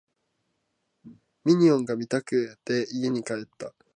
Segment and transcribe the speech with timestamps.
[1.45, 3.71] ミニオンが見たくて家に帰った